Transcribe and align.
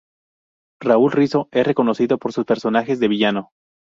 Raúl 0.81 1.11
Rizzo 1.11 1.47
es 1.51 1.63
reconocido 1.63 2.17
por 2.17 2.33
sus 2.33 2.43
personajes 2.45 2.99
de 2.99 3.07
villano. 3.07 3.51